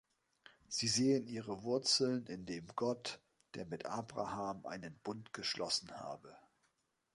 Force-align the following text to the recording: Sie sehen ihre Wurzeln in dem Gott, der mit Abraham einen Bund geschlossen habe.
Sie 0.67 0.87
sehen 0.87 1.27
ihre 1.27 1.61
Wurzeln 1.61 2.25
in 2.25 2.47
dem 2.47 2.65
Gott, 2.75 3.19
der 3.53 3.67
mit 3.67 3.85
Abraham 3.85 4.65
einen 4.65 4.95
Bund 5.03 5.31
geschlossen 5.31 5.91
habe. 5.91 6.35